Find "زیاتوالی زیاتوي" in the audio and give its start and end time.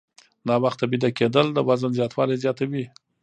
1.97-2.83